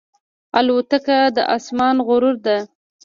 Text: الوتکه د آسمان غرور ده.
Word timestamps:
الوتکه 0.57 1.19
د 1.35 1.37
آسمان 1.55 1.95
غرور 2.07 2.35
ده. 2.45 2.57